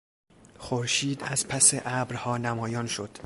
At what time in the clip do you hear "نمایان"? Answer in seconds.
2.37-2.87